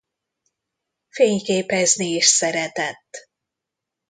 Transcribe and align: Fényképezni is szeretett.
Fényképezni 1.09 2.05
is 2.15 2.25
szeretett. 2.25 3.29